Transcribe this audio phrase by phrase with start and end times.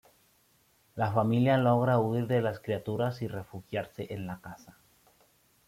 [0.95, 4.75] La familia logra huir de las criaturas y refugiarse en la casa.